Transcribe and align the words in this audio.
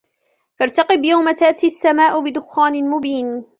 فارتقب 0.59 1.05
يوم 1.05 1.31
تأتي 1.31 1.67
السماء 1.67 2.19
بدخان 2.23 2.89
مبين 2.89 3.43